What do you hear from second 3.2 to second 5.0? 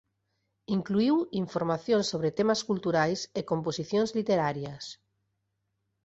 e composicións literarias.